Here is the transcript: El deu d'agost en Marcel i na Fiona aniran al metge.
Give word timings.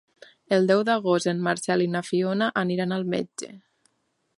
El 0.55 0.63
deu 0.71 0.81
d'agost 0.87 1.29
en 1.33 1.43
Marcel 1.49 1.85
i 1.87 1.89
na 1.97 2.03
Fiona 2.09 2.51
aniran 2.65 2.97
al 2.99 3.09
metge. 3.17 3.57